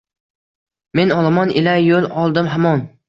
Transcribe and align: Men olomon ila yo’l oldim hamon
Men 0.99 1.13
olomon 1.17 1.53
ila 1.61 1.77
yo’l 1.89 2.09
oldim 2.23 2.51
hamon 2.55 2.83